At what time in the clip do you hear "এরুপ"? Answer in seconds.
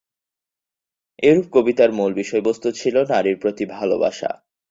1.23-1.47